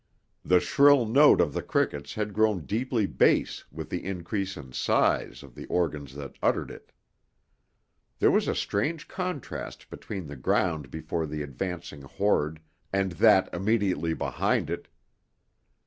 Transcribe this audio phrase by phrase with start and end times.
[0.43, 5.43] The shrill note of the crickets had grown deeply bass with the increase in size
[5.43, 6.91] of the organs that uttered it.
[8.17, 12.59] There was a strange contrast between the ground before the advancing horde
[12.91, 14.87] and that immediately behind it.